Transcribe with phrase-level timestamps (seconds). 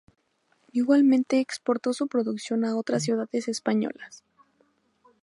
[0.71, 4.23] Igualmente exportó su producción a otras ciudades españolas.